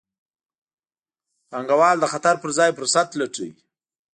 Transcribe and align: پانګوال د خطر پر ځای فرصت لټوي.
پانګوال 1.49 1.97
د 1.99 2.05
خطر 2.13 2.35
پر 2.41 2.49
ځای 2.57 2.69
فرصت 2.77 3.07
لټوي. 3.19 3.51